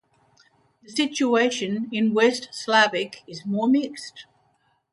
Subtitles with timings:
[0.81, 4.25] The situation in West Slavic is more mixed.